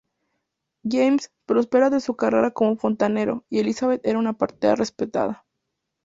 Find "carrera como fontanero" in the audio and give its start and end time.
2.15-3.45